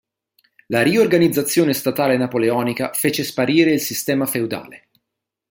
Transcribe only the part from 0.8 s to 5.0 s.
riorganizzazione statale napoleonica fece sparire il sistema feudale.